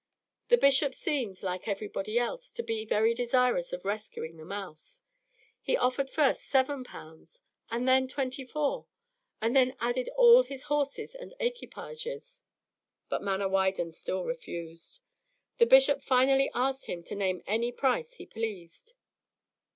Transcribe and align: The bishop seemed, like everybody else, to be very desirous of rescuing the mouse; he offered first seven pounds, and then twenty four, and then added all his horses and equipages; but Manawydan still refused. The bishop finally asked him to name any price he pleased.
The 0.47 0.57
bishop 0.57 0.95
seemed, 0.95 1.43
like 1.43 1.67
everybody 1.67 2.17
else, 2.17 2.51
to 2.53 2.63
be 2.63 2.85
very 2.85 3.13
desirous 3.13 3.71
of 3.71 3.85
rescuing 3.85 4.35
the 4.37 4.43
mouse; 4.43 5.03
he 5.61 5.77
offered 5.77 6.09
first 6.09 6.45
seven 6.45 6.83
pounds, 6.83 7.43
and 7.69 7.87
then 7.87 8.07
twenty 8.07 8.43
four, 8.43 8.87
and 9.43 9.55
then 9.55 9.75
added 9.79 10.09
all 10.17 10.41
his 10.41 10.63
horses 10.63 11.13
and 11.13 11.35
equipages; 11.39 12.41
but 13.09 13.21
Manawydan 13.21 13.91
still 13.91 14.23
refused. 14.23 15.01
The 15.59 15.67
bishop 15.67 16.01
finally 16.01 16.49
asked 16.55 16.87
him 16.87 17.03
to 17.03 17.15
name 17.15 17.43
any 17.45 17.71
price 17.71 18.15
he 18.15 18.25
pleased. 18.25 18.95